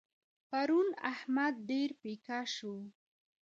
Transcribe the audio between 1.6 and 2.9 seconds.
ډېر پيکه شو.